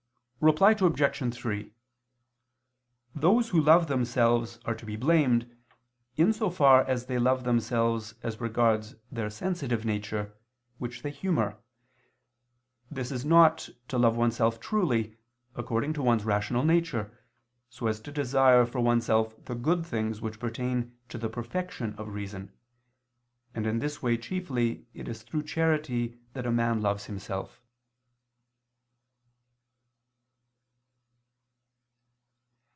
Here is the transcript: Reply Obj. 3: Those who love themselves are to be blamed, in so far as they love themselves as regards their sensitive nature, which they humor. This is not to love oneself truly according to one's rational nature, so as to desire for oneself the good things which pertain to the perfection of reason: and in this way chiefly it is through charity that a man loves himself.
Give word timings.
Reply 0.43 0.71
Obj. 0.71 1.35
3: 1.35 1.71
Those 3.13 3.49
who 3.49 3.61
love 3.61 3.85
themselves 3.85 4.57
are 4.65 4.73
to 4.73 4.87
be 4.87 4.95
blamed, 4.95 5.55
in 6.17 6.33
so 6.33 6.49
far 6.49 6.83
as 6.85 7.05
they 7.05 7.19
love 7.19 7.43
themselves 7.43 8.15
as 8.23 8.41
regards 8.41 8.95
their 9.11 9.29
sensitive 9.29 9.85
nature, 9.85 10.35
which 10.79 11.03
they 11.03 11.11
humor. 11.11 11.59
This 12.89 13.11
is 13.11 13.23
not 13.23 13.69
to 13.87 13.99
love 13.99 14.17
oneself 14.17 14.59
truly 14.59 15.15
according 15.53 15.93
to 15.93 16.01
one's 16.01 16.25
rational 16.25 16.63
nature, 16.63 17.15
so 17.69 17.85
as 17.85 17.99
to 17.99 18.11
desire 18.11 18.65
for 18.65 18.79
oneself 18.79 19.45
the 19.45 19.53
good 19.53 19.85
things 19.85 20.21
which 20.21 20.39
pertain 20.39 20.97
to 21.09 21.19
the 21.19 21.29
perfection 21.29 21.93
of 21.99 22.07
reason: 22.15 22.51
and 23.53 23.67
in 23.67 23.77
this 23.77 24.01
way 24.01 24.17
chiefly 24.17 24.87
it 24.95 25.07
is 25.07 25.21
through 25.21 25.43
charity 25.43 26.17
that 26.33 26.47
a 26.47 26.51
man 26.51 26.81
loves 26.81 27.05
himself. 27.05 27.59